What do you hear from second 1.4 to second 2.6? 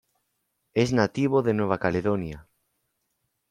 de Nueva Caledonia.